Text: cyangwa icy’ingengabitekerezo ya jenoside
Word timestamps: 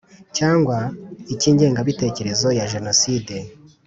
cyangwa 0.37 0.77
icy’ingengabitekerezo 1.33 2.47
ya 2.57 2.65
jenoside 2.73 3.35